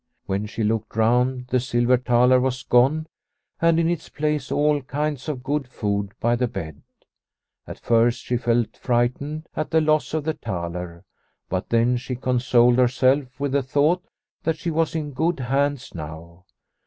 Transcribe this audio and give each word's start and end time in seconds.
When 0.25 0.47
she 0.47 0.63
looked 0.63 0.95
round, 0.95 1.49
the 1.49 1.59
silver 1.59 1.95
thaler 1.95 2.39
was 2.39 2.63
gone, 2.63 3.05
and 3.61 3.79
in 3.79 3.87
its 3.87 4.09
place 4.09 4.51
all 4.51 4.81
kinds 4.81 5.29
of 5.29 5.43
good 5.43 5.67
food 5.67 6.13
by 6.19 6.35
the 6.35 6.47
bed. 6.47 6.81
At 7.67 7.77
first 7.79 8.21
she 8.23 8.35
felt 8.37 8.75
frightened 8.75 9.47
at 9.55 9.69
the 9.69 9.79
loss 9.79 10.15
of 10.15 10.23
the 10.23 10.33
thaler, 10.33 11.03
but 11.49 11.69
then 11.69 11.97
she 11.97 12.15
consoled 12.15 12.79
herself 12.79 13.39
with 13.39 13.51
the 13.51 13.61
thought 13.61 14.03
that 14.41 14.57
she 14.57 14.71
was 14.71 14.95
in 14.95 15.11
good 15.11 15.39
hands 15.39 15.93
now. 15.93 16.45